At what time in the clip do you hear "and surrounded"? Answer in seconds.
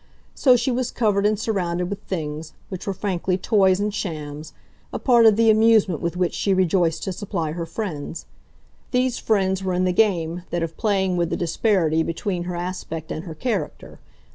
1.27-1.91